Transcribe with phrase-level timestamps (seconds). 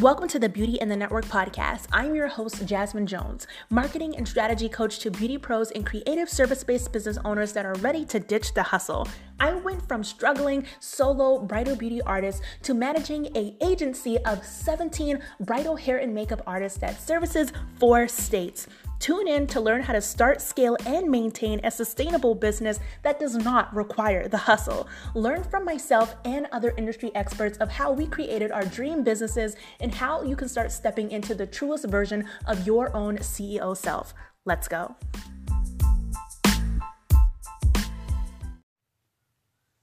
[0.00, 1.84] Welcome to the Beauty in the Network podcast.
[1.92, 6.64] I'm your host, Jasmine Jones, marketing and strategy coach to beauty pros and creative service
[6.64, 9.06] based business owners that are ready to ditch the hustle.
[9.40, 15.76] I went from struggling solo bridal beauty artist to managing a agency of 17 bridal
[15.76, 18.68] hair and makeup artists that services four states.
[19.00, 23.34] Tune in to learn how to start, scale, and maintain a sustainable business that does
[23.34, 24.86] not require the hustle.
[25.14, 29.94] Learn from myself and other industry experts of how we created our dream businesses and
[29.94, 34.12] how you can start stepping into the truest version of your own CEO self.
[34.44, 34.94] Let's go.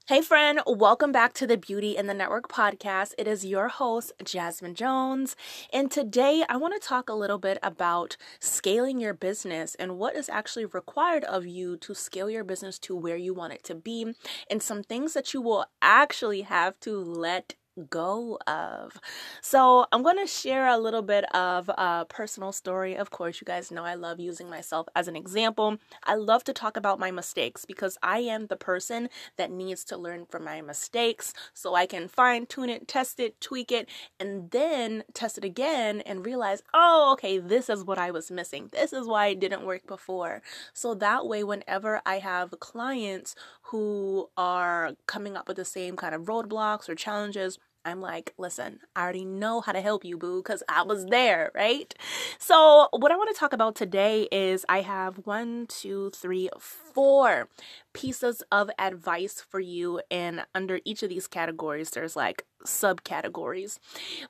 [0.07, 3.13] Hey, friend, welcome back to the Beauty in the Network podcast.
[3.17, 5.35] It is your host, Jasmine Jones.
[5.73, 10.15] And today I want to talk a little bit about scaling your business and what
[10.15, 13.75] is actually required of you to scale your business to where you want it to
[13.75, 14.15] be,
[14.49, 17.55] and some things that you will actually have to let
[17.89, 18.99] go of.
[19.41, 22.95] So, I'm going to share a little bit of a personal story.
[22.95, 25.77] Of course, you guys know I love using myself as an example.
[26.03, 29.97] I love to talk about my mistakes because I am the person that needs to
[29.97, 33.87] learn from my mistakes so I can fine tune it, test it, tweak it,
[34.19, 38.69] and then test it again and realize, oh, okay, this is what I was missing.
[38.71, 40.41] This is why it didn't work before.
[40.73, 46.15] So that way, whenever I have clients who are coming up with the same kind
[46.15, 50.43] of roadblocks or challenges, I'm like, listen, I already know how to help you, boo,
[50.43, 51.93] because I was there, right?
[52.37, 57.47] So, what I want to talk about today is I have one, two, three, four
[57.93, 60.01] pieces of advice for you.
[60.11, 63.79] And under each of these categories, there's like subcategories.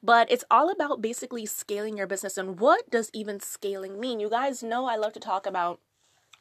[0.03, 2.37] But it's all about basically scaling your business.
[2.37, 4.19] And what does even scaling mean?
[4.19, 5.79] You guys know I love to talk about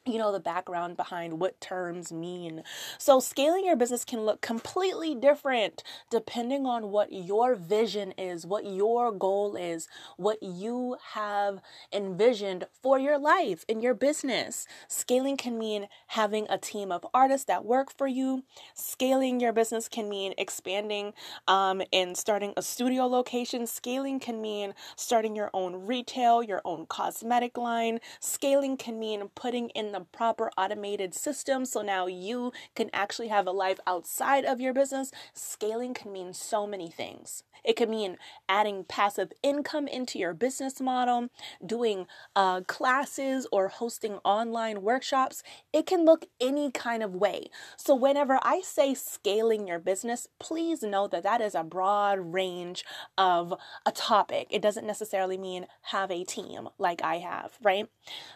[0.07, 2.62] you know the background behind what terms mean.
[2.99, 8.65] So scaling your business can look completely different depending on what your vision is, what
[8.65, 11.61] your goal is, what you have
[11.93, 14.66] envisioned for your life in your business.
[14.89, 18.45] Scaling can mean having a team of artists that work for you.
[18.75, 21.12] Scaling your business can mean expanding
[21.49, 23.66] um, and starting a studio location.
[23.66, 27.99] Scaling can mean starting your own retail, your own cosmetic line.
[28.21, 33.47] Scaling can mean putting in the proper automated system so now you can actually have
[33.47, 35.11] a life outside of your business.
[35.33, 37.43] Scaling can mean so many things.
[37.65, 38.17] It can mean
[38.49, 41.29] adding passive income into your business model,
[41.65, 45.43] doing uh, classes, or hosting online workshops.
[45.73, 47.47] It can look any kind of way.
[47.77, 52.84] So, whenever I say scaling your business, please know that that is a broad range
[53.19, 54.47] of a topic.
[54.51, 57.89] It doesn't necessarily mean have a team like I have, right?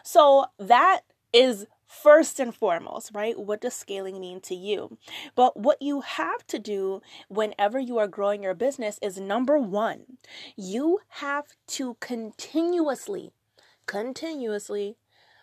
[0.03, 1.01] So, that
[1.33, 3.37] is first and foremost, right?
[3.37, 4.97] What does scaling mean to you?
[5.35, 10.17] But what you have to do whenever you are growing your business is number one,
[10.55, 13.31] you have to continuously,
[13.85, 14.95] continuously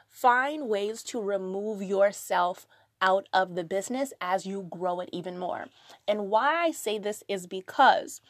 [0.09, 2.67] find ways to remove yourself
[3.01, 5.67] out of the business as you grow it even more.
[6.07, 8.21] And why I say this is because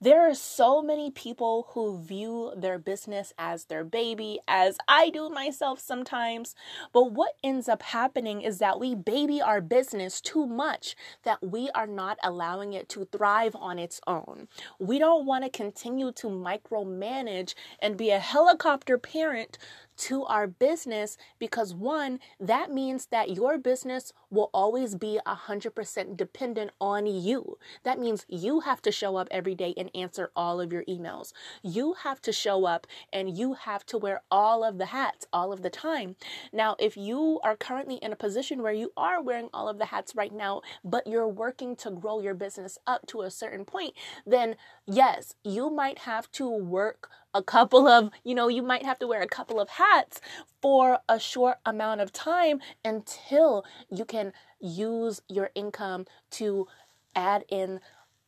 [0.00, 5.28] there are so many people who view their business as their baby, as I do
[5.28, 6.54] myself sometimes.
[6.92, 11.70] But what ends up happening is that we baby our business too much, that we
[11.74, 14.48] are not allowing it to thrive on its own.
[14.78, 19.58] We don't want to continue to micromanage and be a helicopter parent
[19.96, 26.70] to our business because one, that means that your business will always be 100% dependent
[26.80, 27.58] on you.
[27.84, 31.32] That means you have to show up every day and answer all of your emails.
[31.62, 35.52] You have to show up and you have to wear all of the hats all
[35.52, 36.16] of the time.
[36.52, 39.86] Now, if you are currently in a position where you are wearing all of the
[39.86, 43.94] hats right now, but you're working to grow your business up to a certain point,
[44.26, 44.56] then
[44.86, 49.06] yes, you might have to work a couple of, you know, you might have to
[49.06, 50.20] wear a couple of hats
[50.62, 56.66] for a short amount of time until you can use your income to
[57.14, 57.80] add in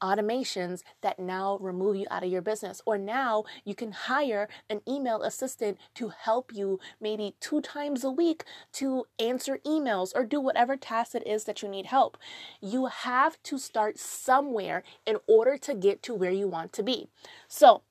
[0.03, 2.83] automations that now remove you out of your business.
[2.87, 8.11] Or now you can hire an email assistant to help you maybe two times a
[8.11, 8.45] week
[8.75, 12.19] to answer emails or do whatever task it is that you need help.
[12.61, 17.09] You have to start somewhere in order to get to where you want to be.
[17.49, 17.83] So,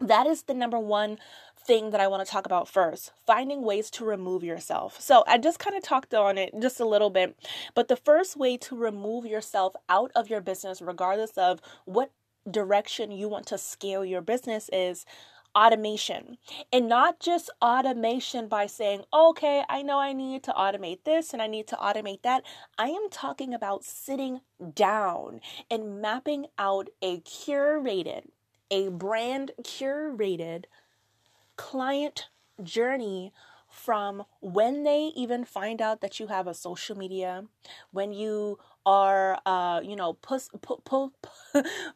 [0.00, 1.18] that is the number one
[1.66, 5.00] thing that I want to talk about first finding ways to remove yourself.
[5.00, 7.36] So, I just kind of talked on it just a little bit,
[7.74, 12.10] but the first way to remove yourself out of your business, regardless of what
[12.50, 15.04] direction you want to scale your business, is
[15.54, 16.38] automation.
[16.72, 21.42] And not just automation by saying, okay, I know I need to automate this and
[21.42, 22.44] I need to automate that.
[22.78, 24.40] I am talking about sitting
[24.74, 25.40] down
[25.70, 28.26] and mapping out a curated
[28.70, 30.64] a brand curated
[31.60, 32.30] client
[32.62, 33.34] journey
[33.68, 37.44] from when they even find out that you have a social media,
[37.92, 41.12] when you are, uh, you know, post, po- po-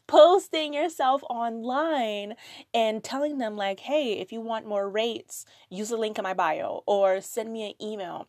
[0.06, 2.34] posting yourself online
[2.74, 6.34] and telling them, like, hey, if you want more rates, use the link in my
[6.34, 8.28] bio or send me an email.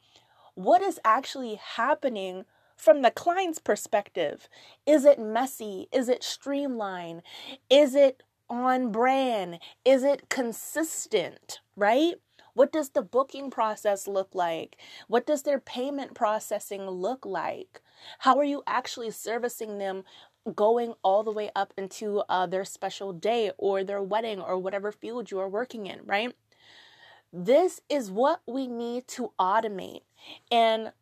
[0.54, 2.46] What is actually happening
[2.78, 4.48] from the client's perspective?
[4.86, 5.88] Is it messy?
[5.92, 7.24] Is it streamlined?
[7.70, 9.60] Is it on brand?
[9.84, 11.60] Is it consistent?
[11.76, 12.16] Right?
[12.54, 14.78] What does the booking process look like?
[15.08, 17.82] What does their payment processing look like?
[18.20, 20.04] How are you actually servicing them
[20.56, 24.92] going all the way up into uh, their special day or their wedding or whatever
[24.92, 26.34] field you are working in, right?
[27.34, 30.04] This is what we need to automate.
[30.52, 30.94] And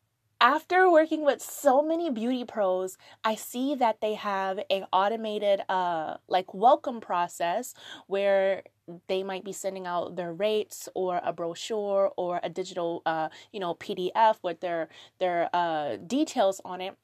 [0.43, 6.15] after working with so many beauty pros i see that they have a automated uh
[6.27, 7.73] like welcome process
[8.07, 8.61] where
[9.07, 13.59] they might be sending out their rates or a brochure or a digital uh you
[13.59, 16.97] know pdf with their their uh details on it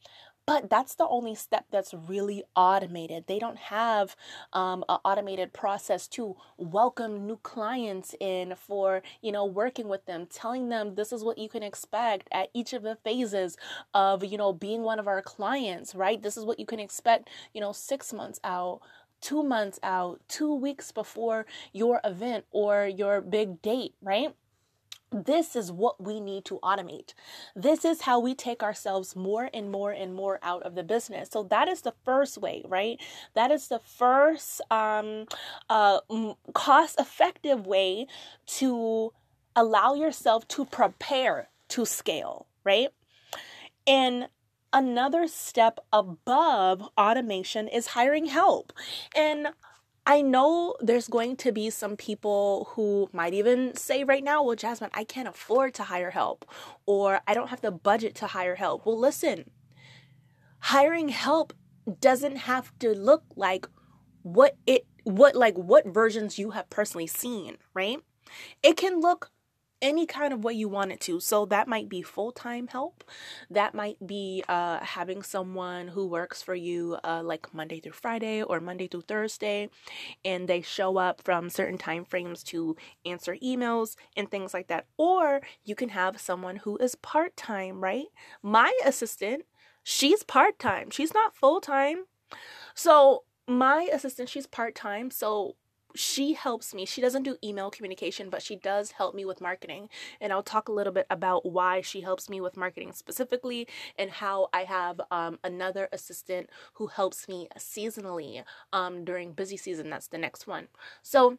[0.50, 3.26] but that's the only step that's really automated.
[3.28, 4.16] They don't have
[4.52, 10.26] um, an automated process to welcome new clients in for, you know, working with them,
[10.26, 13.58] telling them this is what you can expect at each of the phases
[13.94, 16.24] of, you know, being one of our clients, right?
[16.24, 18.82] This is what you can expect, you know, six months out
[19.22, 24.34] two months out, two weeks before your event or your big date, right?
[25.12, 27.14] This is what we need to automate.
[27.56, 31.30] This is how we take ourselves more and more and more out of the business.
[31.32, 33.02] So that is the first way, right?
[33.34, 35.26] That is the first um,
[35.70, 36.00] uh,
[36.54, 38.06] cost effective way
[38.60, 39.12] to
[39.56, 42.90] allow yourself to prepare to scale, right?
[43.88, 44.28] And
[44.72, 48.74] another step above automation is hiring help.
[49.16, 49.48] And
[50.10, 54.56] I know there's going to be some people who might even say right now, well,
[54.56, 56.46] Jasmine, I can't afford to hire help,
[56.88, 58.88] or I don't have the budget to hire help.
[58.88, 59.52] Well, listen,
[60.62, 61.54] hiring help
[62.02, 63.68] doesn't have to look like
[64.24, 68.00] what it what like what versions you have personally seen, right?
[68.64, 69.30] It can look
[69.82, 71.20] any kind of way you want it to.
[71.20, 73.04] So that might be full time help.
[73.50, 78.42] That might be uh, having someone who works for you uh, like Monday through Friday
[78.42, 79.70] or Monday through Thursday,
[80.26, 84.88] and they show up from certain time frames to answer emails and things like that.
[84.98, 88.08] Or you can have someone who is part time, right?
[88.44, 89.46] My assistant,
[89.84, 92.06] she's part time, she's not full time.
[92.76, 95.10] So my assistant, she's part time.
[95.10, 95.56] So
[95.96, 96.86] she helps me.
[96.86, 99.90] She doesn't do email communication, but she does help me with marketing.
[100.22, 104.12] And I'll talk a little bit about why she helps me with marketing specifically and
[104.12, 109.90] how I have um, another assistant who helps me seasonally um, during busy season.
[109.90, 110.68] That's the next one.
[111.02, 111.38] So,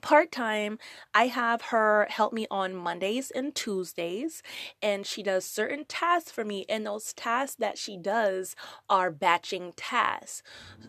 [0.00, 0.78] part time,
[1.14, 4.42] I have her help me on Mondays and Tuesdays,
[4.82, 6.64] and she does certain tasks for me.
[6.68, 8.54] And those tasks that she does
[8.88, 10.42] are batching tasks.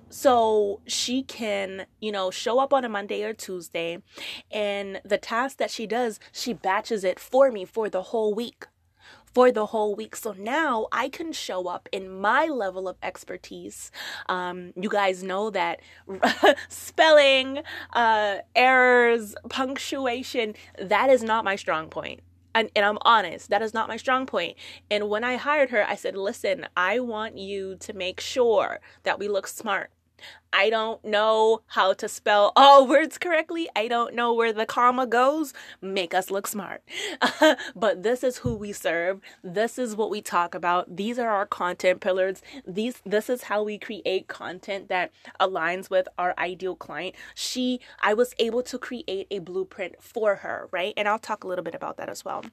[0.10, 4.02] So she can, you know, show up on a Monday or Tuesday,
[4.52, 8.66] and the task that she does, she batches it for me for the whole week
[9.36, 10.16] for the whole week.
[10.16, 13.92] So now I can show up in my level of expertise.
[14.30, 15.82] Um, you guys know that
[16.70, 17.60] spelling,
[17.92, 22.22] uh, errors, punctuation, that is not my strong point.
[22.56, 24.56] And, and, I'm honest, that is not my strong point.
[24.89, 29.20] And when I hired her, I said, listen, I want you to make sure that
[29.20, 29.92] we look smart.
[30.57, 33.67] I don't know how to spell all words correctly.
[33.75, 35.53] I don't know where the comma goes.
[35.81, 36.81] Make us look smart.
[37.75, 39.19] but this is who we serve.
[39.43, 40.95] This is what we talk about.
[40.95, 42.41] These are our content pillars.
[42.65, 47.15] These this is how we create content that aligns with our ideal client.
[47.34, 50.93] She I was able to create a blueprint for her, right?
[50.95, 52.45] And I'll talk a little bit about that as well.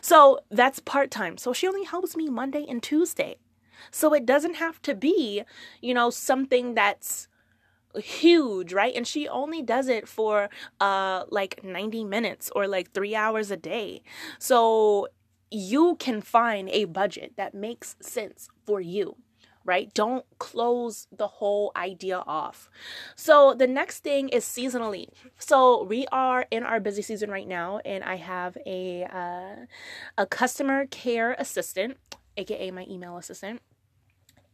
[0.00, 1.38] So, that's part-time.
[1.38, 3.36] So she only helps me Monday and Tuesday.
[3.90, 5.42] So it doesn't have to be,
[5.80, 7.28] you know, something that's
[7.96, 8.94] huge, right?
[8.94, 10.50] And she only does it for
[10.80, 14.02] uh like 90 minutes or like 3 hours a day.
[14.38, 15.08] So
[15.50, 19.16] you can find a budget that makes sense for you
[19.64, 19.92] right?
[19.94, 22.68] Don't close the whole idea off.
[23.16, 25.08] So the next thing is seasonally.
[25.38, 29.66] So we are in our busy season right now, and I have a uh,
[30.18, 31.96] a customer care assistant,
[32.36, 33.62] aka my email assistant,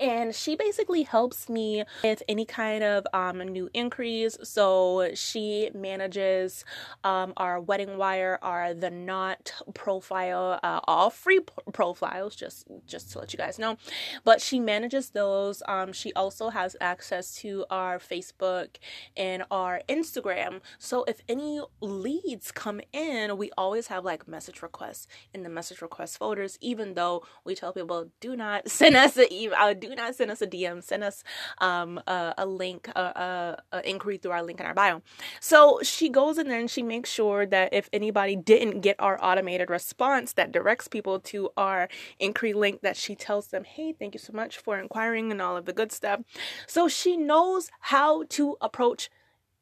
[0.00, 4.38] and she basically helps me with any kind of um, new inquiries.
[4.42, 6.64] So she manages
[7.04, 11.40] um, our wedding wire, our the knot profile, uh, all free
[11.72, 13.76] profiles, just just to let you guys know.
[14.24, 15.62] But she manages those.
[15.68, 18.76] Um, she also has access to our Facebook
[19.16, 20.60] and our Instagram.
[20.78, 25.82] So if any leads come in, we always have like message requests in the message
[25.82, 26.58] request folders.
[26.60, 30.30] Even though we tell people do not send us an email, uh, do not send
[30.30, 31.22] us a DM, send us
[31.58, 35.02] um, a, a link, a, a, a, inquiry through our link in our bio.
[35.40, 39.22] So she goes in there and she makes sure that if anybody didn't get our
[39.22, 44.14] automated response that directs people to our inquiry link, that she tells them, hey, thank
[44.14, 46.20] you so much for inquiring and all of the good stuff.
[46.66, 49.10] So she knows how to approach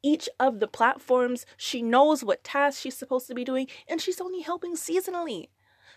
[0.01, 1.45] each of the platforms.
[1.57, 5.47] She knows what tasks she's supposed to be doing, and she's only helping seasonally.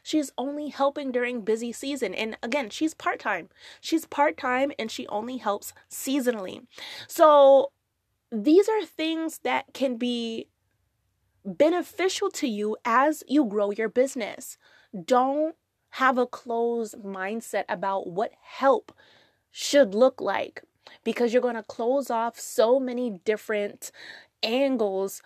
[0.03, 2.15] She's only helping during busy season.
[2.15, 3.49] And again, she's part time.
[3.81, 6.67] She's part time and she only helps seasonally.
[7.07, 7.71] So
[8.31, 10.49] these are things that can be
[11.45, 14.59] beneficial to you as you grow your business.
[15.05, 15.55] Don't
[15.91, 18.93] have a closed mindset about what help
[19.51, 20.63] should look like
[21.05, 23.93] because you're going to close off so many different
[24.43, 25.23] angles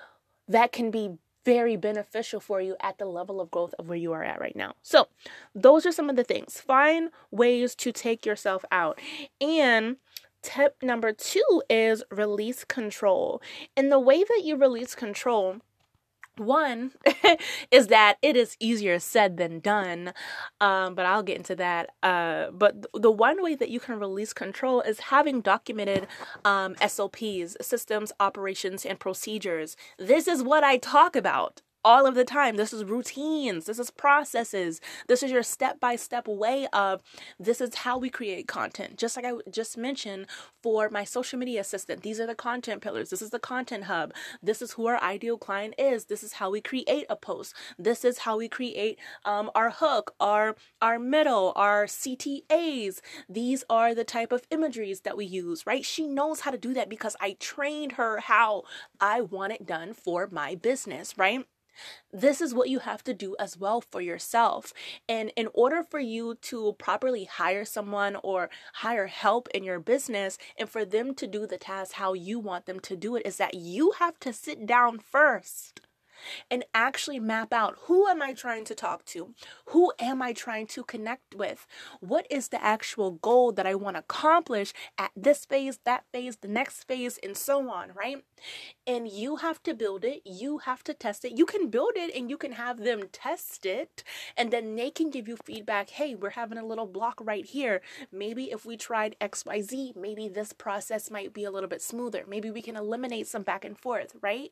[0.48, 1.10] that can be
[1.46, 4.56] very beneficial for you at the level of growth of where you are at right
[4.56, 4.74] now.
[4.82, 5.06] So,
[5.54, 6.60] those are some of the things.
[6.60, 8.98] Find ways to take yourself out.
[9.40, 9.98] And
[10.42, 13.40] tip number two is release control.
[13.76, 15.60] And the way that you release control
[16.38, 16.92] one
[17.70, 20.12] is that it is easier said than done.
[20.60, 21.90] Um, but i'll get into that.
[22.02, 26.06] Uh, but th- the one way that you can release control is having documented
[26.44, 29.76] um, sops systems operations and procedures.
[29.98, 32.56] This is what i talk about all of the time.
[32.56, 37.00] This is routines, this is processes, this is your step by step way of
[37.38, 38.98] this is how we create content.
[38.98, 40.26] Just like I just mentioned
[40.64, 44.12] for my social media assistant, these are the content pillars, this is the content hub,
[44.42, 48.04] this is who our ideal client is, this is how we create a post, this
[48.04, 52.98] is how we create um, our hook, our, our middle, our CTAs.
[53.28, 55.84] These are the type of imageries that we use, right?
[55.84, 58.64] She knows how to do that because I trained her how
[59.00, 61.46] I want it done for my business, right?
[62.12, 64.72] This is what you have to do as well for yourself.
[65.08, 70.38] And in order for you to properly hire someone or hire help in your business
[70.58, 73.36] and for them to do the task how you want them to do it, is
[73.36, 75.80] that you have to sit down first
[76.50, 79.34] and actually map out who am I trying to talk to?
[79.66, 81.66] Who am I trying to connect with?
[82.00, 86.36] What is the actual goal that I want to accomplish at this phase, that phase,
[86.36, 88.24] the next phase, and so on, right?
[88.86, 91.36] And you have to build it, you have to test it.
[91.36, 94.04] You can build it and you can have them test it,
[94.36, 95.90] and then they can give you feedback.
[95.90, 97.80] Hey, we're having a little block right here.
[98.12, 102.24] Maybe if we tried XYZ, maybe this process might be a little bit smoother.
[102.28, 104.50] Maybe we can eliminate some back and forth, right?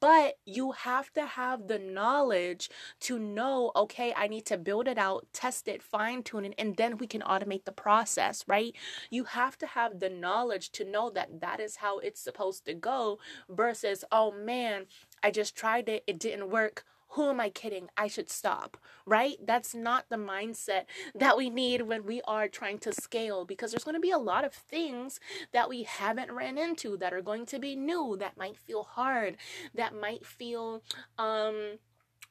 [0.00, 4.88] But you have have to have the knowledge to know, okay, I need to build
[4.88, 8.74] it out, test it, fine tune it, and then we can automate the process, right?
[9.10, 12.74] You have to have the knowledge to know that that is how it's supposed to
[12.74, 13.18] go
[13.48, 14.86] versus, oh man,
[15.22, 17.88] I just tried it, it didn't work who am I kidding?
[17.96, 19.36] I should stop, right?
[19.44, 20.84] That's not the mindset
[21.14, 24.18] that we need when we are trying to scale because there's going to be a
[24.18, 25.18] lot of things
[25.52, 29.36] that we haven't ran into that are going to be new, that might feel hard,
[29.74, 30.82] that might feel,
[31.18, 31.78] um,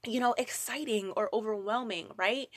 [0.05, 2.47] you know, exciting or overwhelming, right?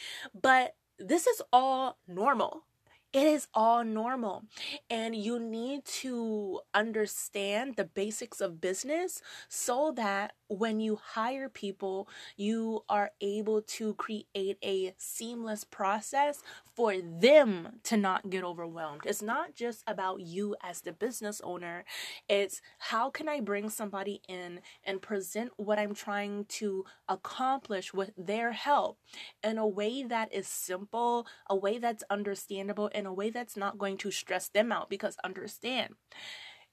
[0.40, 2.64] But this is all normal
[3.12, 4.44] it is all normal.
[4.88, 12.08] And you need to understand the basics of business so that when you hire people,
[12.36, 16.42] you are able to create a seamless process
[16.74, 19.02] for them to not get overwhelmed.
[19.04, 21.84] It's not just about you as the business owner,
[22.28, 28.10] it's how can I bring somebody in and present what I'm trying to accomplish with
[28.16, 28.98] their help
[29.42, 33.78] in a way that is simple, a way that's understandable, in a way that's not
[33.78, 34.88] going to stress them out.
[34.88, 35.95] Because understand,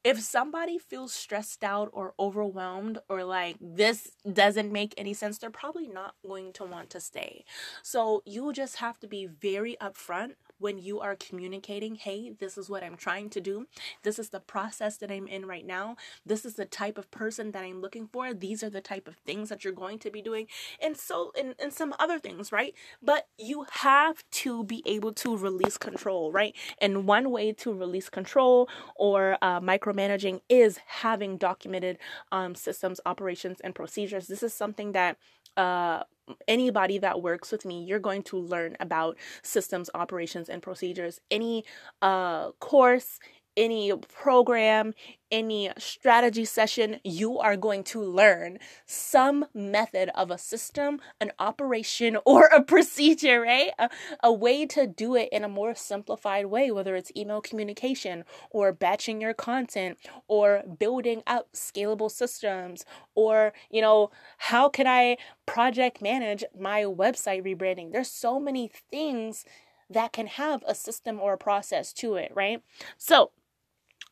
[0.03, 5.49] if somebody feels stressed out or overwhelmed or like this doesn't make any sense, they're
[5.49, 7.43] probably not going to want to stay.
[7.83, 12.69] So you just have to be very upfront when you are communicating, hey, this is
[12.69, 13.67] what I'm trying to do.
[14.03, 15.95] This is the process that I'm in right now.
[16.25, 18.33] This is the type of person that I'm looking for.
[18.33, 20.47] These are the type of things that you're going to be doing.
[20.81, 22.73] And so, and, and some other things, right?
[23.01, 26.55] But you have to be able to release control, right?
[26.79, 31.97] And one way to release control or uh, micromanaging is having documented
[32.31, 34.27] um, systems, operations, and procedures.
[34.27, 35.17] This is something that
[35.55, 36.03] uh,
[36.47, 41.19] anybody that works with me, you're going to learn about systems, operations, and procedures.
[41.31, 41.65] Any
[42.01, 43.19] uh, course,
[43.57, 44.93] any program,
[45.31, 52.17] any strategy session, you are going to learn some method of a system, an operation,
[52.25, 53.71] or a procedure, right?
[53.79, 53.89] A,
[54.23, 58.71] a, way to do it in a more simplified way, whether it's email communication or
[58.71, 59.97] batching your content
[60.27, 62.85] or building up scalable systems
[63.15, 67.91] or, you know, how can I project manage my website rebranding?
[67.91, 69.43] There's so many things
[69.89, 72.61] that can have a system or a process to it, right?
[72.97, 73.31] So,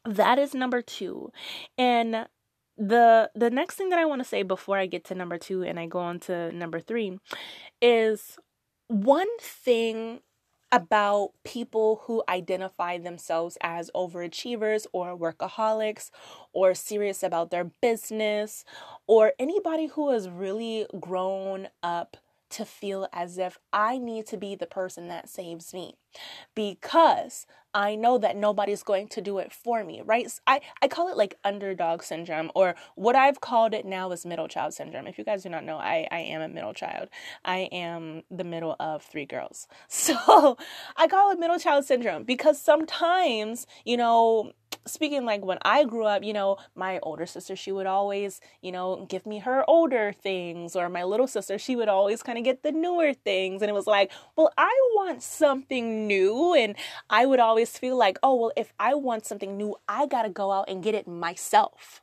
[0.05, 1.31] that is number 2.
[1.77, 2.27] And
[2.77, 5.63] the the next thing that I want to say before I get to number 2
[5.63, 7.19] and I go on to number 3
[7.81, 8.37] is
[8.87, 10.19] one thing
[10.71, 16.09] about people who identify themselves as overachievers or workaholics
[16.51, 18.65] or serious about their business
[19.07, 22.17] or anybody who has really grown up
[22.51, 25.95] to feel as if I need to be the person that saves me
[26.53, 30.31] because I know that nobody's going to do it for me, right?
[30.47, 34.47] I, I call it like underdog syndrome, or what I've called it now is middle
[34.47, 35.07] child syndrome.
[35.07, 37.09] If you guys do not know, I, I am a middle child.
[37.43, 39.67] I am the middle of three girls.
[40.05, 40.57] So
[40.95, 44.51] I call it middle child syndrome because sometimes, you know,
[44.87, 48.71] speaking like when I grew up, you know, my older sister, she would always, you
[48.71, 52.43] know, give me her older things, or my little sister, she would always kind of
[52.43, 53.61] get the newer things.
[53.61, 56.53] And it was like, well, I want something new.
[56.53, 56.75] And
[57.09, 60.29] I would always feel like, oh, well, if I want something new, I got to
[60.29, 62.01] go out and get it myself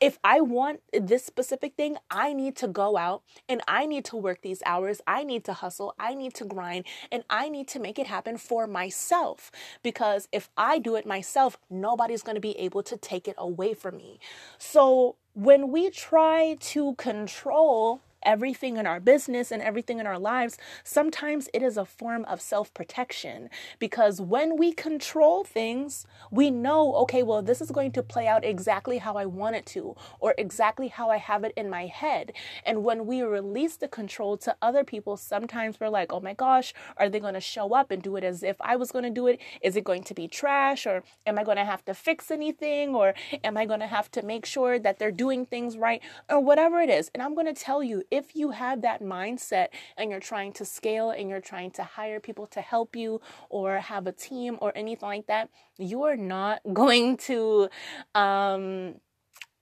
[0.00, 4.16] if I want this specific thing, I need to go out and I need to
[4.16, 5.00] work these hours.
[5.06, 5.94] I need to hustle.
[5.98, 9.50] I need to grind and I need to make it happen for myself.
[9.82, 13.72] Because if I do it myself, nobody's going to be able to take it away
[13.72, 14.20] from me.
[14.58, 20.58] So when we try to control everything in our business and everything in our lives,
[20.84, 26.94] sometimes it is a form of self protection because when we control things, we know,
[26.96, 30.34] okay, well, this is going to play out exactly how I want it to or
[30.38, 32.32] exactly how I have it in my head.
[32.64, 36.74] And when we release the control to other people, sometimes we're like, oh my gosh,
[36.96, 39.10] are they going to show up and do it as if I was going to
[39.10, 39.40] do it?
[39.62, 42.94] Is it going to be trash or am I going to have to fix anything
[42.94, 43.14] or
[43.44, 46.80] am I going to have to make sure that they're doing things right or whatever
[46.80, 47.10] it is?
[47.14, 50.64] And I'm going to tell you, if you have that mindset and you're trying to
[50.64, 54.72] scale and you're trying to hire people to help you or have a team or
[54.76, 57.68] anything like that, you are not going to
[58.14, 58.94] um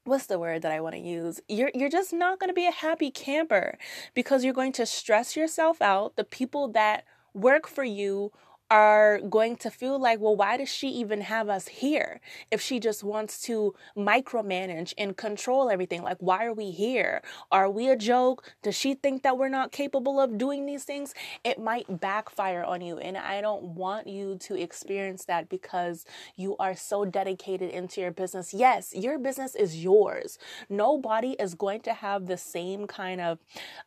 [0.04, 1.40] what's the word that I want to use?
[1.48, 3.78] You're you're just not going to be a happy camper
[4.14, 6.16] because you're going to stress yourself out.
[6.16, 8.32] The people that work for you
[8.74, 12.80] are going to feel like, well, why does she even have us here if she
[12.80, 16.02] just wants to micromanage and control everything?
[16.02, 17.22] Like, why are we here?
[17.52, 18.52] Are we a joke?
[18.64, 21.14] Does she think that we're not capable of doing these things?
[21.44, 22.98] It might backfire on you.
[22.98, 28.10] And I don't want you to experience that because you are so dedicated into your
[28.10, 28.52] business.
[28.52, 30.36] Yes, your business is yours.
[30.68, 33.38] Nobody is going to have the same kind of,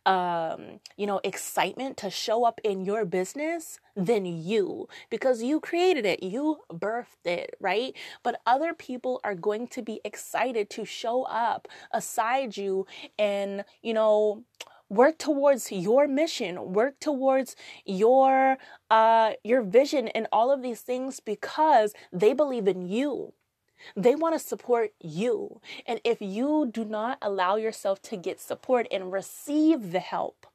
[0.05, 4.76] um, you know, excitement to show up in your business than you
[5.09, 7.93] because you created it, you birthed it, right?
[8.23, 12.85] But other people are going to be excited to show up aside you
[13.17, 14.43] and, you know,
[14.89, 18.57] work towards your mission work towards your
[18.89, 23.33] uh your vision and all of these things because they believe in you
[23.95, 25.61] they want to support you.
[25.85, 30.47] And if you do not allow yourself to get support and receive the help,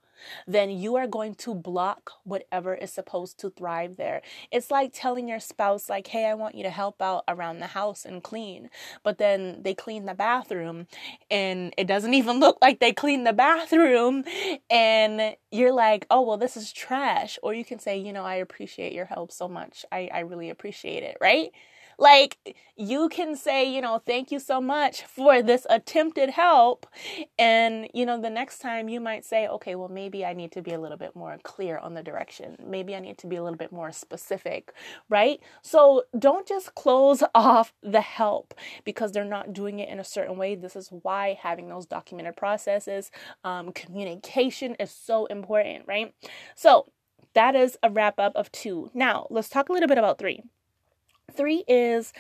[0.47, 4.23] then you are going to block whatever is supposed to thrive there.
[4.51, 7.69] It's like telling your spouse, like, hey, I want you to help out around the
[7.69, 8.71] house and clean.
[9.03, 10.87] But then they clean the bathroom
[11.31, 14.25] and it doesn't even look like they clean the bathroom.
[14.71, 17.39] And you're like, oh, well, this is trash.
[17.43, 19.85] Or you can say, you know, I appreciate your help so much.
[19.93, 21.51] I, I really appreciate it, right?
[22.03, 26.85] Like you can say, you know, thank you so much for this attempted help.
[27.39, 30.63] And, you know, the next time you might say, okay, well, maybe I need to
[30.63, 32.57] be a little bit more clear on the direction.
[32.61, 34.73] Maybe I need to be a little bit more specific,
[35.09, 35.39] right?
[35.63, 40.37] So don't just close off the help because they're not doing it in a certain
[40.37, 40.57] way.
[40.57, 43.13] This is why having those documented processes,
[43.45, 46.13] um, communication is so important, right?
[46.57, 46.87] So
[47.35, 48.91] that is a wrap up of two.
[48.93, 50.43] Now, let's talk a little bit about three.
[51.35, 52.13] Three is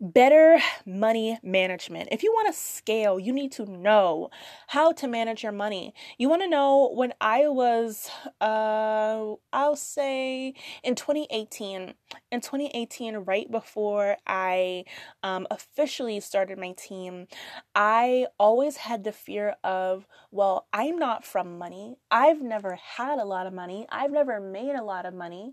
[0.00, 2.08] better money management.
[2.10, 4.30] If you want to scale, you need to know
[4.68, 5.92] how to manage your money.
[6.16, 11.94] You want to know when I was, uh, I'll say in 2018,
[12.32, 14.84] in 2018, right before I
[15.22, 17.26] um, officially started my team,
[17.74, 21.96] I always had the fear of, well, I'm not from money.
[22.10, 23.86] I've never had a lot of money.
[23.90, 25.52] I've never made a lot of money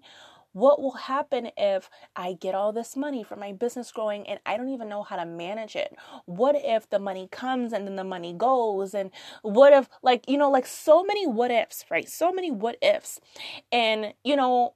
[0.58, 4.58] what will happen if I get all this money from my business growing and I
[4.58, 5.96] don't even know how to manage it?
[6.26, 8.96] What if the money comes and then the money goes?
[8.96, 9.12] And
[9.44, 12.10] what if, like, you know, like so many what ifs, right?
[12.10, 13.20] So many what ifs.
[13.72, 14.74] And, you know,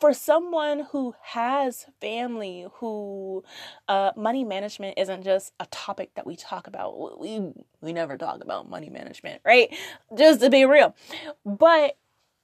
[0.00, 3.44] for someone who has family who
[3.86, 8.42] uh, money management isn't just a topic that we talk about we we never talk
[8.42, 9.72] about money management right
[10.18, 10.96] just to be real
[11.44, 11.96] but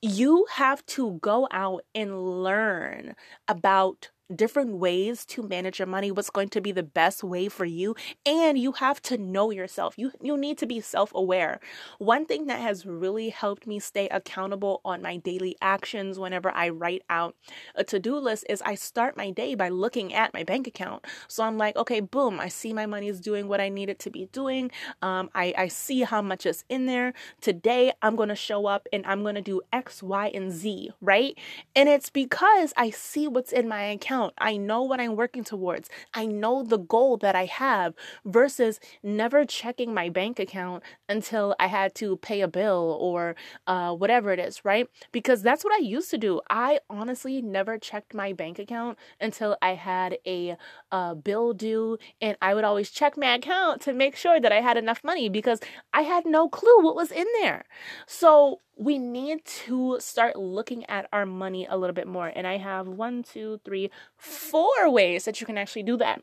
[0.03, 3.15] you have to go out and learn
[3.49, 7.65] about different ways to manage your money what's going to be the best way for
[7.65, 9.95] you and you have to know yourself.
[9.97, 11.61] You you need to be self-aware.
[11.99, 16.69] One thing that has really helped me stay accountable on my daily actions whenever i
[16.69, 17.35] write out
[17.75, 21.07] a to-do list is i start my day by looking at my bank account.
[21.29, 23.99] So i'm like okay boom i see my money is doing what i need it
[24.01, 24.71] to be doing.
[25.01, 27.15] Um, I, I see how much is in there.
[27.41, 30.91] Today i'm going to show up and i'm going to do x y and z
[31.01, 31.39] right?
[31.75, 34.35] And it's because i see what's in my account account.
[34.39, 35.89] I know what I'm working towards.
[36.15, 41.67] I know the goal that I have versus never checking my bank account until I
[41.67, 44.89] had to pay a bill or uh, whatever it is, right?
[45.13, 46.41] Because that's what I used to do.
[46.51, 50.57] I honestly never checked my bank account until I had a
[50.91, 54.61] uh, bill due, and I would always check my account to make sure that I
[54.61, 55.61] had enough money because
[55.93, 57.65] I had no clue what was in there.
[58.07, 62.33] So we need to start looking at our money a little bit more.
[62.35, 66.23] And I have one, two, three, four ways that you can actually do that.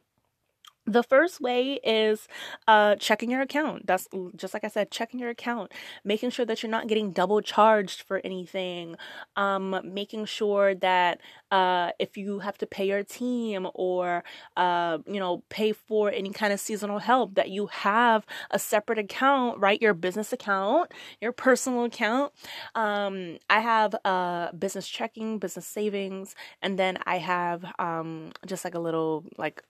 [0.88, 2.28] The first way is
[2.68, 3.88] uh, checking your account.
[3.88, 5.72] That's just like I said, checking your account,
[6.04, 8.96] making sure that you're not getting double charged for anything,
[9.36, 14.24] um, making sure that uh, if you have to pay your team or
[14.58, 19.00] uh, you know pay for any kind of seasonal help, that you have a separate
[19.00, 19.82] account, right?
[19.82, 22.32] Your business account, your personal account.
[22.76, 28.76] Um, I have a business checking, business savings, and then I have um, just like
[28.76, 29.64] a little like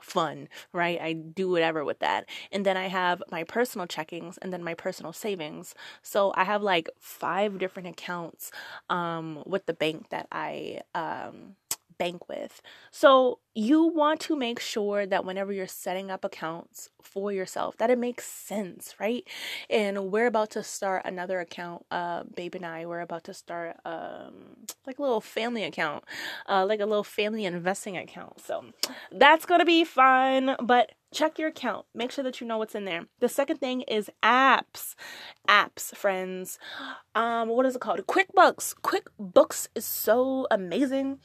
[0.00, 0.98] Fun, right?
[1.00, 2.26] I do whatever with that.
[2.50, 5.74] And then I have my personal checkings and then my personal savings.
[6.02, 8.50] So I have like five different accounts
[8.88, 11.56] um with the bank that I um
[12.02, 12.60] bank with.
[12.90, 17.90] So you want to make sure that whenever you're setting up accounts for yourself that
[17.90, 19.24] it makes sense, right?
[19.70, 23.76] And we're about to start another account, uh Babe and I, we're about to start
[23.84, 24.34] um
[24.86, 26.02] like a little family account,
[26.48, 28.40] uh like a little family investing account.
[28.40, 28.54] So
[29.12, 31.84] that's to be fun, but check your account.
[31.94, 33.02] Make sure that you know what's in there.
[33.20, 34.94] The second thing is apps.
[35.46, 36.58] Apps, friends.
[37.14, 38.00] Um what is it called?
[38.14, 38.74] QuickBooks.
[38.88, 41.20] QuickBooks is so amazing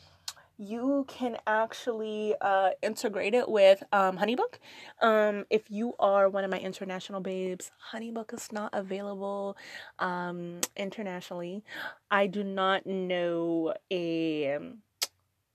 [0.58, 4.58] you can actually uh, integrate it with um, Honeybook.
[5.02, 9.56] Um, if you are one of my international babes, Honeybook is not available
[10.00, 11.64] um, internationally.
[12.10, 14.58] I do not know a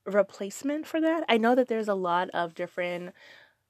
[0.05, 1.25] replacement for that.
[1.27, 3.13] I know that there's a lot of different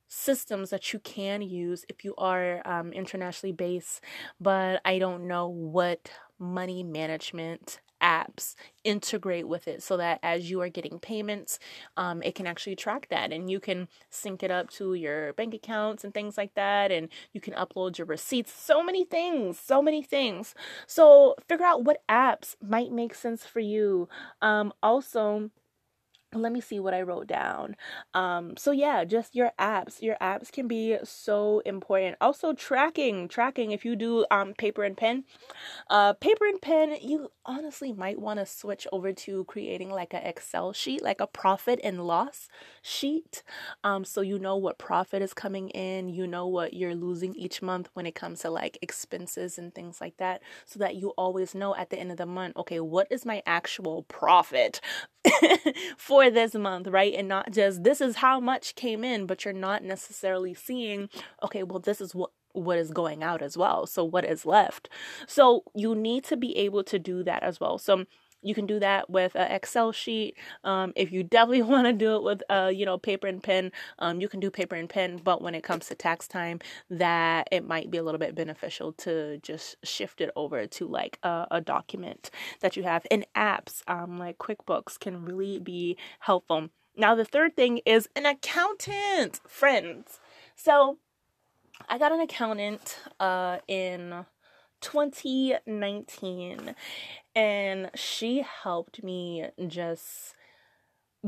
[0.07, 4.01] systems that you can use if you are um, internationally based,
[4.39, 10.61] but I don't know what money management apps integrate with it so that as you
[10.61, 11.57] are getting payments,
[11.97, 15.53] um, it can actually track that and you can sync it up to your bank
[15.53, 16.91] accounts and things like that.
[16.91, 18.51] And you can upload your receipts.
[18.51, 20.53] So many things, so many things.
[20.87, 24.09] So figure out what apps might make sense for you.
[24.41, 25.49] Um, also,
[26.41, 27.75] let me see what I wrote down.
[28.13, 30.01] Um, so yeah, just your apps.
[30.01, 32.17] Your apps can be so important.
[32.21, 35.23] Also tracking, tracking if you do um paper and pen.
[35.89, 40.23] Uh paper and pen, you honestly might want to switch over to creating like an
[40.23, 42.47] Excel sheet, like a profit and loss
[42.81, 43.43] sheet.
[43.83, 47.61] Um so you know what profit is coming in, you know what you're losing each
[47.61, 51.55] month when it comes to like expenses and things like that so that you always
[51.55, 54.81] know at the end of the month, okay, what is my actual profit
[55.97, 57.13] for for this month, right?
[57.13, 61.09] And not just this is how much came in, but you're not necessarily seeing,
[61.43, 63.87] okay, well, this is what what is going out as well.
[63.87, 64.87] So what is left?
[65.27, 67.79] So you need to be able to do that as well.
[67.79, 68.05] So
[68.43, 70.35] you can do that with an Excel sheet.
[70.63, 73.71] Um, if you definitely want to do it with, uh, you know, paper and pen,
[73.99, 75.19] um, you can do paper and pen.
[75.23, 78.93] But when it comes to tax time, that it might be a little bit beneficial
[78.93, 82.29] to just shift it over to like a, a document
[82.61, 83.05] that you have.
[83.11, 88.25] And apps, um, like QuickBooks, can really be helpful Now, the third thing is an
[88.25, 90.19] accountant, friends.
[90.55, 90.99] So,
[91.89, 94.25] I got an accountant uh, in
[94.81, 96.75] 2019,
[97.35, 100.35] and she helped me just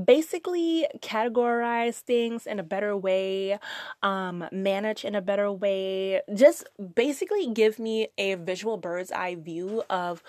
[0.03, 3.57] basically categorize things in a better way,
[4.03, 9.83] um, manage in a better way, just basically give me a visual bird's eye view
[9.89, 10.21] of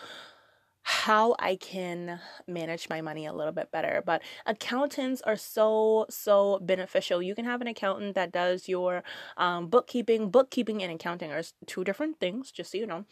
[0.88, 4.05] how I can manage my money a little bit better.
[4.07, 7.20] But accountants are so, so beneficial.
[7.20, 9.03] You can have an accountant that does your
[9.37, 10.31] um, bookkeeping.
[10.31, 13.05] Bookkeeping and accounting are two different things, just so you know.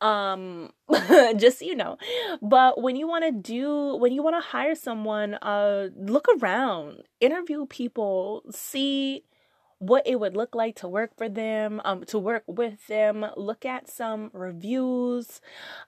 [0.00, 0.70] Um,
[1.36, 1.98] just so you know.
[2.42, 7.04] But when you want to do, when you want to hire someone, uh, look around,
[7.20, 9.22] interview people, see
[9.80, 13.64] what it would look like to work for them, um, to work with them, look
[13.64, 15.40] at some reviews,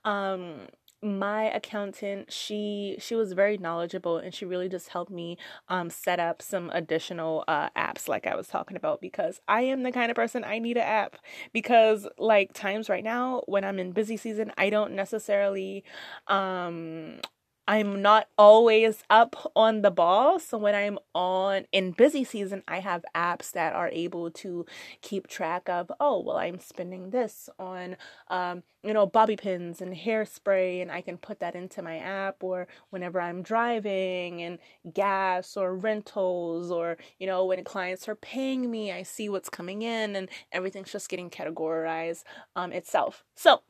[0.04, 0.60] um,
[1.02, 5.36] my accountant she she was very knowledgeable and she really just helped me
[5.68, 9.82] um set up some additional uh apps like I was talking about because I am
[9.82, 11.16] the kind of person I need an app
[11.52, 15.82] because like times right now when I'm in busy season I don't necessarily
[16.28, 17.18] um
[17.68, 20.40] I'm not always up on the ball.
[20.40, 24.66] So when I'm on in busy season, I have apps that are able to
[25.00, 27.96] keep track of, oh, well, I'm spending this on,
[28.28, 32.42] um, you know, bobby pins and hairspray, and I can put that into my app.
[32.42, 34.58] Or whenever I'm driving and
[34.92, 39.82] gas or rentals, or, you know, when clients are paying me, I see what's coming
[39.82, 42.24] in and everything's just getting categorized
[42.56, 43.24] um, itself.
[43.36, 43.62] So,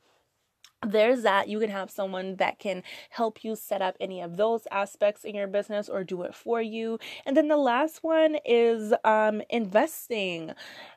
[0.85, 1.47] there's that.
[1.47, 5.35] You can have someone that can help you set up any of those aspects in
[5.35, 6.99] your business or do it for you.
[7.25, 10.51] And then the last one is um, investing.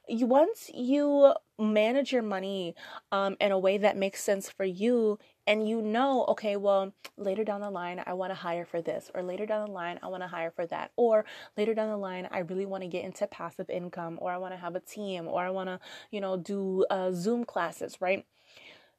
[0.08, 2.74] You, once you manage your money
[3.12, 7.44] um, in a way that makes sense for you and you know okay well later
[7.44, 10.06] down the line i want to hire for this or later down the line i
[10.06, 11.24] want to hire for that or
[11.56, 14.52] later down the line i really want to get into passive income or i want
[14.52, 15.78] to have a team or i want to
[16.10, 18.26] you know do uh, zoom classes right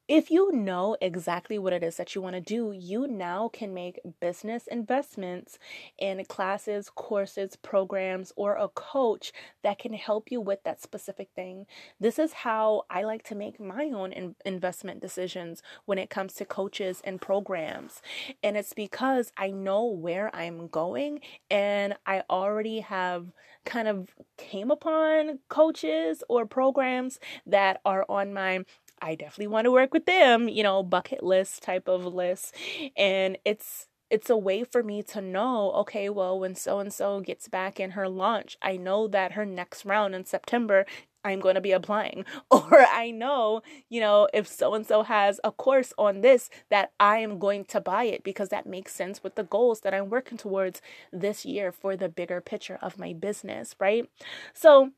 [0.08, 3.74] if you know exactly what it is that you want to do, you now can
[3.74, 5.58] make business investments
[5.98, 11.66] in classes, courses, programs, or a coach that can help you with that specific thing.
[12.00, 16.32] This is how I like to make my own in- investment decisions when it comes
[16.34, 18.00] to coaches and programs.
[18.42, 23.26] And it's because I know where I'm going and I already have
[23.66, 28.64] kind of came upon coaches or programs that are on my
[29.00, 32.54] I definitely want to work with them, you know, bucket list type of list.
[32.96, 37.20] And it's it's a way for me to know, okay, well, when so and so
[37.20, 40.86] gets back in her launch, I know that her next round in September
[41.24, 42.24] I'm going to be applying.
[42.50, 46.92] Or I know, you know, if so and so has a course on this, that
[46.98, 50.08] I am going to buy it because that makes sense with the goals that I'm
[50.10, 50.80] working towards
[51.12, 54.08] this year for the bigger picture of my business, right?
[54.54, 54.92] So,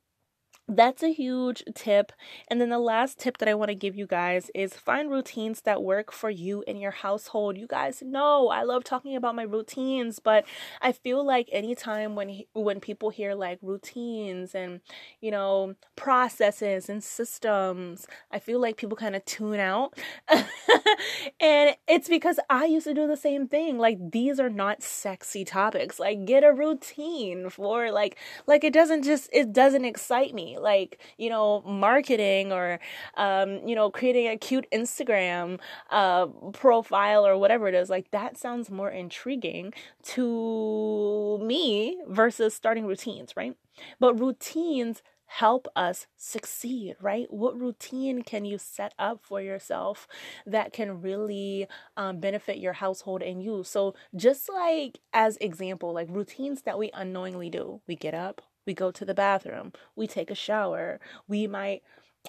[0.71, 2.13] that's a huge tip.
[2.49, 5.63] And then the last tip that I want to give you guys is find routines
[5.63, 7.59] that work for you and your household.
[7.59, 10.45] You guys know I love talking about my routines, but
[10.81, 14.81] I feel like anytime when when people hear like routines and,
[15.21, 19.99] you know, processes and systems, I feel like people kind of tune out.
[20.29, 23.79] and it's because I used to do the same thing.
[23.79, 25.99] Like these are not sexy topics.
[25.99, 31.01] Like get a routine for like like it doesn't just it doesn't excite me like
[31.19, 32.79] you know marketing or
[33.17, 35.59] um, you know creating a cute instagram
[35.91, 42.87] uh, profile or whatever it is like that sounds more intriguing to me versus starting
[42.87, 43.57] routines right
[43.99, 47.33] but routines help us succeed, right?
[47.33, 50.09] What routine can you set up for yourself
[50.45, 53.63] that can really um, benefit your household and you?
[53.63, 58.75] So, just like as example, like routines that we unknowingly do, we get up, we
[58.75, 61.83] go to the bathroom, we take a shower, we might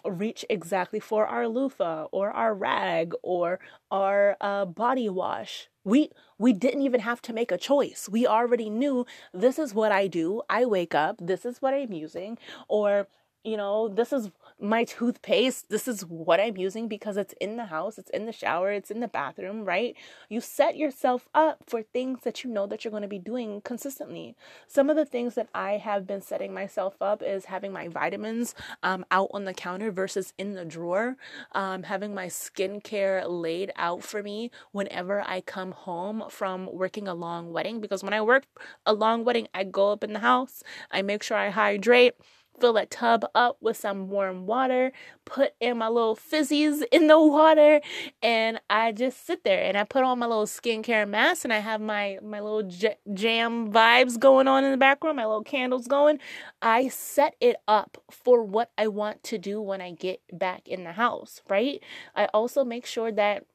[0.03, 3.59] reach exactly for our loofah or our rag or
[3.91, 5.69] our uh, body wash.
[5.83, 8.09] We we didn't even have to make a choice.
[8.09, 10.41] We already knew this is what I do.
[10.49, 13.07] I wake up, this is what I'm using, or
[13.43, 15.69] you know, this is my toothpaste.
[15.69, 18.91] This is what I'm using because it's in the house, it's in the shower, it's
[18.91, 19.95] in the bathroom, right?
[20.29, 23.61] You set yourself up for things that you know that you're going to be doing
[23.61, 24.35] consistently.
[24.67, 28.53] Some of the things that I have been setting myself up is having my vitamins
[28.83, 31.17] um, out on the counter versus in the drawer,
[31.53, 37.15] um, having my skincare laid out for me whenever I come home from working a
[37.15, 37.81] long wedding.
[37.81, 38.43] Because when I work
[38.85, 42.13] a long wedding, I go up in the house, I make sure I hydrate
[42.59, 44.91] fill a tub up with some warm water,
[45.25, 47.81] put in my little fizzies in the water,
[48.21, 51.59] and I just sit there and I put on my little skincare mask and I
[51.59, 55.87] have my my little j- jam vibes going on in the background, my little candles
[55.87, 56.19] going.
[56.61, 60.83] I set it up for what I want to do when I get back in
[60.83, 61.81] the house, right?
[62.15, 63.45] I also make sure that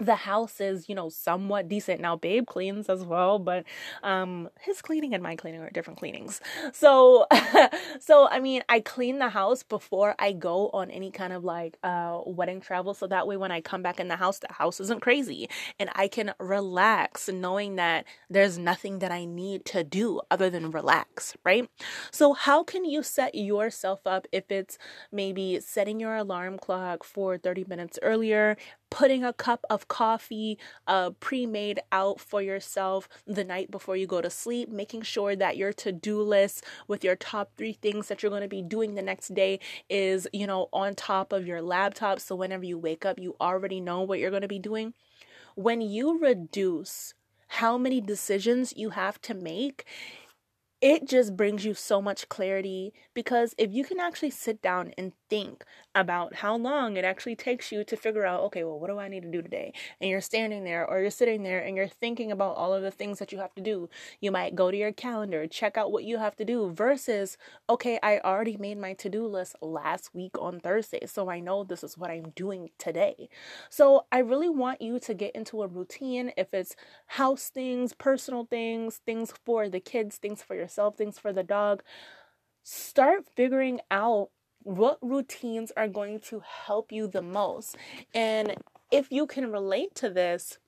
[0.00, 2.00] the house is you know somewhat decent.
[2.00, 3.64] Now babe cleans as well but
[4.02, 6.40] um his cleaning and my cleaning are different cleanings.
[6.72, 7.26] So
[8.00, 11.76] so i mean i clean the house before i go on any kind of like
[11.82, 12.94] uh wedding travel.
[12.94, 15.48] So that way when i come back in the house the house isn't crazy.
[15.78, 20.70] And i can relax knowing that there's nothing that i need to do other than
[20.70, 21.68] relax right?
[22.10, 24.78] So how can you set yourself up if it's
[25.12, 28.56] maybe setting your alarm clock for 30 minutes earlier
[28.90, 34.06] putting a cup of coffee uh, pre made out for yourself the night before you
[34.06, 38.08] go to sleep, making sure that your to do list with your top three things
[38.08, 41.46] that you're going to be doing the next day is, you know, on top of
[41.46, 42.20] your laptop.
[42.20, 44.94] So whenever you wake up, you already know what you're going to be doing.
[45.54, 47.14] When you reduce
[47.48, 49.84] how many decisions you have to make,
[50.80, 55.12] it just brings you so much clarity because if you can actually sit down and
[55.30, 55.64] think
[55.94, 59.08] about how long it actually takes you to figure out, okay, well, what do I
[59.08, 59.72] need to do today?
[60.00, 62.90] And you're standing there or you're sitting there and you're thinking about all of the
[62.90, 63.88] things that you have to do.
[64.20, 67.38] You might go to your calendar, check out what you have to do versus,
[67.68, 71.64] okay, I already made my to do list last week on Thursday, so I know
[71.64, 73.28] this is what I'm doing today.
[73.68, 76.74] So I really want you to get into a routine if it's
[77.06, 81.82] house things, personal things, things for the kids, things for yourself, things for the dog.
[82.62, 84.30] Start figuring out
[84.62, 87.76] what routines are going to help you the most.
[88.14, 88.56] And
[88.90, 90.58] if you can relate to this,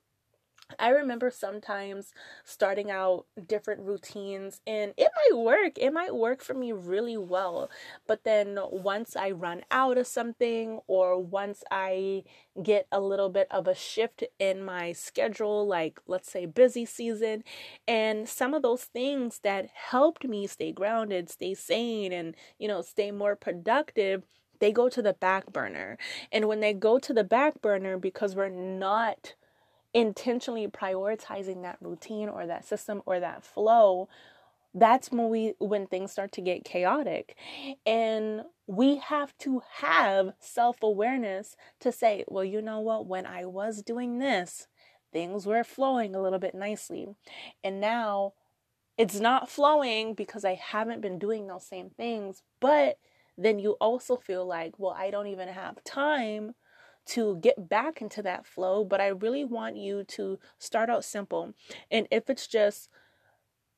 [0.79, 5.77] I remember sometimes starting out different routines and it might work.
[5.77, 7.69] It might work for me really well.
[8.07, 12.23] But then once I run out of something or once I
[12.61, 17.43] get a little bit of a shift in my schedule, like let's say busy season,
[17.87, 22.81] and some of those things that helped me stay grounded, stay sane, and you know,
[22.81, 24.23] stay more productive
[24.59, 25.97] they go to the back burner.
[26.31, 29.33] And when they go to the back burner because we're not
[29.93, 34.07] intentionally prioritizing that routine or that system or that flow
[34.75, 37.37] that's when we when things start to get chaotic.
[37.85, 43.05] And we have to have self-awareness to say well you know what?
[43.05, 44.67] When i was doing this
[45.11, 47.07] things were flowing a little bit nicely.
[47.63, 48.33] And now
[48.97, 52.41] it's not flowing because i haven't been doing those same things.
[52.59, 52.97] But
[53.37, 56.53] then you also feel like well i don't even have time
[57.07, 61.53] to get back into that flow, but I really want you to start out simple.
[61.91, 62.89] And if it's just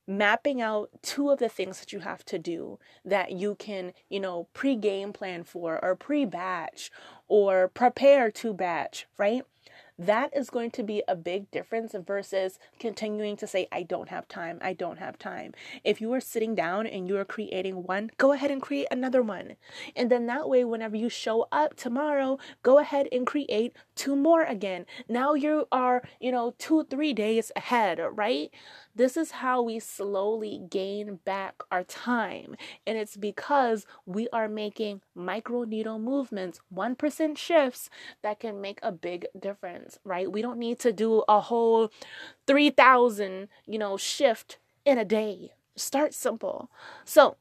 [0.07, 4.19] mapping out two of the things that you have to do that you can, you
[4.19, 6.91] know, pre game plan for or pre batch
[7.27, 9.43] or prepare to batch, right?
[9.97, 14.27] That is going to be a big difference versus continuing to say, I don't have
[14.27, 15.53] time, I don't have time.
[15.83, 19.21] If you are sitting down and you are creating one, go ahead and create another
[19.21, 19.55] one.
[19.95, 24.43] And then that way, whenever you show up tomorrow, go ahead and create two more
[24.43, 24.85] again.
[25.07, 28.51] Now you are, you know, two, three days ahead, right?
[28.95, 32.55] This is how we slowly gain back our time.
[32.87, 37.89] And it's because we are making micro needle movements, 1% shifts
[38.23, 40.31] that can make a big difference, right?
[40.31, 41.91] We don't need to do a whole
[42.47, 45.51] 3000, you know, shift in a day.
[45.75, 46.69] Start simple.
[47.03, 47.35] So,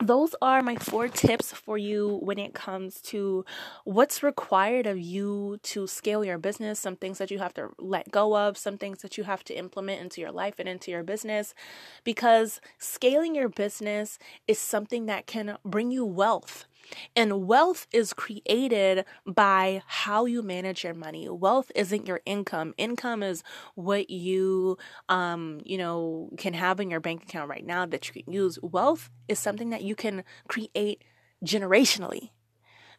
[0.00, 3.44] those are my four tips for you when it comes to
[3.84, 8.10] what's required of you to scale your business, some things that you have to let
[8.10, 11.02] go of, some things that you have to implement into your life and into your
[11.02, 11.52] business.
[12.04, 16.66] Because scaling your business is something that can bring you wealth.
[17.16, 21.28] And wealth is created by how you manage your money.
[21.28, 22.74] Wealth isn't your income.
[22.76, 23.42] Income is
[23.74, 28.22] what you um, you know, can have in your bank account right now that you
[28.22, 28.58] can use.
[28.62, 31.04] Wealth is something that you can create
[31.44, 32.30] generationally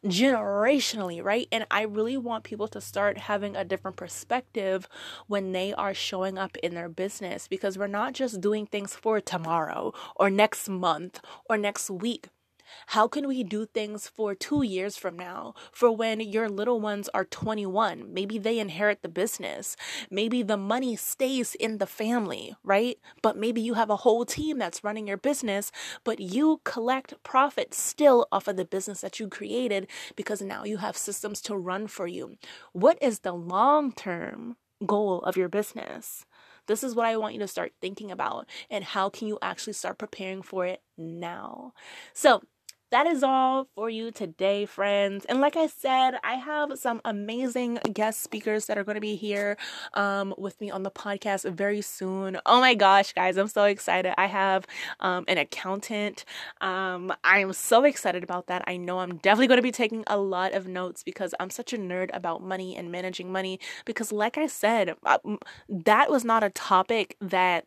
[0.06, 1.47] generationally, right?
[1.52, 4.88] And I really want people to start having a different perspective
[5.28, 9.19] when they are showing up in their business because we're not just doing things for
[9.19, 12.30] tomorrow or next month or next week.
[12.88, 17.10] How can we do things for two years from now, for when your little ones
[17.13, 18.13] are 21?
[18.13, 19.75] Maybe they inherit the business.
[20.10, 22.97] Maybe the money stays in the family, right?
[23.21, 25.71] But maybe you have a whole team that's running your business,
[26.03, 30.77] but you collect profit still off of the business that you created because now you
[30.77, 32.38] have systems to run for you.
[32.73, 36.25] What is the long term goal of your business?
[36.67, 39.73] This is what I want you to start thinking about, and how can you actually
[39.73, 41.73] start preparing for it now?
[42.13, 42.43] So,
[42.91, 45.25] that is all for you today, friends.
[45.25, 49.16] And like I said, I have some amazing guest speakers that are going to be
[49.16, 49.57] here
[49.93, 52.38] um, with me on the podcast very soon.
[52.45, 54.14] Oh my gosh, guys, I'm so excited.
[54.18, 54.66] I have
[54.99, 56.26] um, an accountant.
[56.61, 58.64] Um, I'm so excited about that.
[58.66, 61.74] I know I'm definitely going to be taking a lot of notes because I'm such
[61.74, 63.59] a nerd about money and managing money.
[63.86, 65.20] Because, like I said, uh,
[65.70, 67.66] that was not a topic that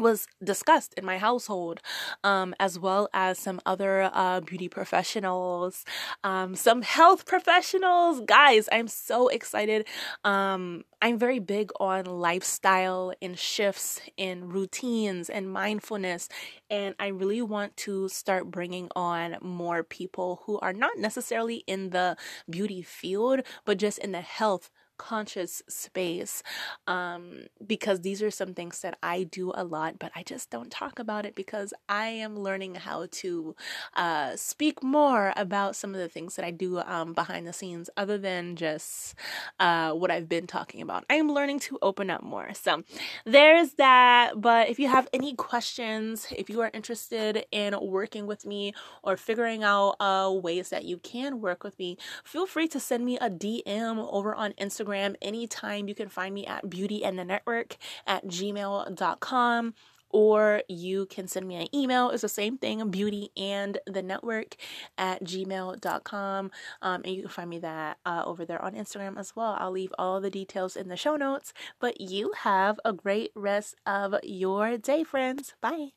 [0.00, 1.80] was discussed in my household,
[2.24, 5.84] um, as well as some other uh, beauty professionals,
[6.24, 8.20] um, some health professionals.
[8.26, 9.86] Guys, I'm so excited.
[10.24, 16.28] Um, I'm very big on lifestyle and shifts in routines and mindfulness,
[16.70, 21.90] and I really want to start bringing on more people who are not necessarily in
[21.90, 22.16] the
[22.48, 26.42] beauty field, but just in the health conscious space
[26.86, 30.70] um, because these are some things that I do a lot, but I just don't
[30.70, 33.54] talk about it because I am learning how to
[33.94, 37.88] uh, speak more about some of the things that I do um, behind the scenes
[37.96, 39.14] other than just
[39.60, 41.04] uh, what I've been talking about.
[41.08, 42.52] I am learning to open up more.
[42.54, 42.82] So
[43.24, 44.32] there's that.
[44.36, 49.16] But if you have any questions, if you are interested in working with me or
[49.16, 53.16] figuring out uh, ways that you can work with me, feel free to send me
[53.18, 55.88] a DM over on Instagram Instagram anytime.
[55.88, 57.76] You can find me at beauty and the network
[58.06, 59.74] at gmail.com
[60.10, 62.08] or you can send me an email.
[62.10, 64.56] It's the same thing, beauty and the network
[64.96, 66.50] at gmail.com.
[66.80, 69.56] Um, and you can find me that uh, over there on Instagram as well.
[69.58, 71.52] I'll leave all the details in the show notes.
[71.78, 75.54] But you have a great rest of your day, friends.
[75.60, 75.88] Bye.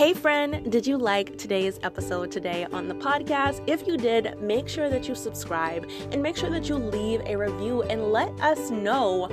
[0.00, 3.62] Hey, friend, did you like today's episode today on the podcast?
[3.66, 7.36] If you did, make sure that you subscribe and make sure that you leave a
[7.36, 9.28] review and let us know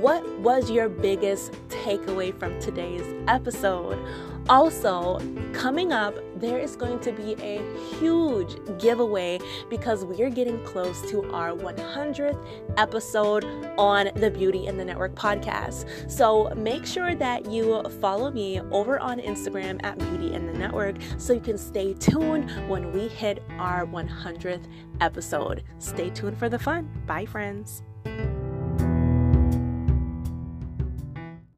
[0.00, 3.98] what was your biggest takeaway from today's episode.
[4.48, 5.18] Also,
[5.52, 7.62] coming up, there is going to be a
[7.98, 9.38] huge giveaway
[9.70, 12.44] because we are getting close to our 100th
[12.76, 13.44] episode
[13.78, 16.10] on the Beauty in the Network podcast.
[16.10, 20.96] So make sure that you follow me over on Instagram at Beauty in the Network
[21.16, 24.66] so you can stay tuned when we hit our 100th
[25.00, 25.62] episode.
[25.78, 26.90] Stay tuned for the fun.
[27.06, 27.84] Bye, friends.